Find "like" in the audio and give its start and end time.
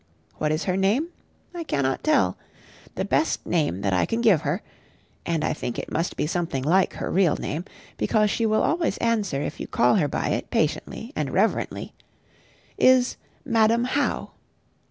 6.63-6.93